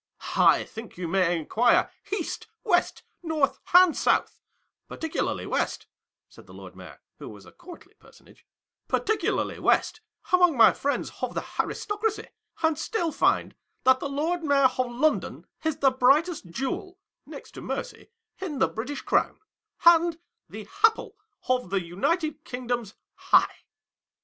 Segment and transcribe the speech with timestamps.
[0.35, 4.41] I think you may inquire East, West, North, and South—
[4.89, 5.85] particularly West,"
[6.27, 8.43] said the Lord Mayor, who was a courtly personage—
[8.87, 10.01] "particularly West,
[10.33, 12.29] among my friends of the aristocracy—
[12.63, 13.53] and still find
[13.83, 16.97] that the Lord Mayor of London is the brightest jewel
[17.27, 18.09] (next to Mercy)
[18.39, 19.37] in the British crown,
[19.85, 20.17] and
[20.49, 21.15] the apple
[21.47, 22.95] of the United Kingdom's
[23.31, 23.57] eye.